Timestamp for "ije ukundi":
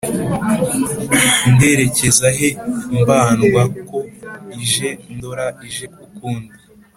5.67-6.55